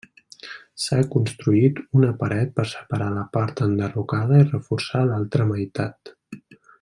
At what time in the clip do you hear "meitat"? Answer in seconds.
5.55-6.15